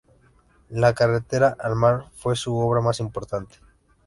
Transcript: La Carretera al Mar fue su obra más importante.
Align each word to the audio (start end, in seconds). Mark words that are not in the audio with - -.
La 0.71 0.95
Carretera 0.95 1.55
al 1.59 1.75
Mar 1.75 2.05
fue 2.15 2.35
su 2.35 2.55
obra 2.57 2.81
más 2.81 2.99
importante. 2.99 3.57